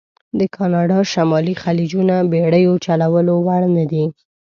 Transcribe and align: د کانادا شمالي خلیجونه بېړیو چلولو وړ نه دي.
د 0.39 0.41
کانادا 0.55 0.99
شمالي 1.13 1.53
خلیجونه 1.63 2.15
بېړیو 2.31 2.73
چلولو 2.85 3.33
وړ 3.45 3.61
نه 3.77 3.85
دي. 3.91 4.05